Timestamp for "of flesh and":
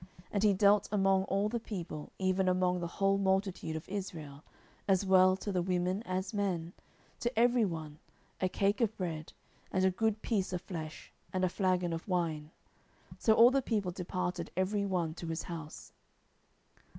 10.53-11.43